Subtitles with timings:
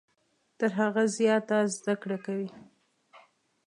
[0.59, 2.49] تر هغه زیاته زده کړه کوي.